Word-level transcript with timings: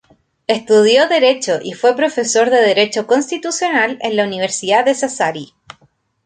Estudió 0.47 1.07
derecho 1.07 1.59
y 1.61 1.73
fue 1.73 1.95
profesor 1.95 2.49
de 2.49 2.59
Derecho 2.59 3.05
Constitucional 3.05 3.99
en 4.01 4.15
la 4.15 4.23
Universidad 4.25 4.83
de 4.83 4.95
Sassari. 4.95 5.53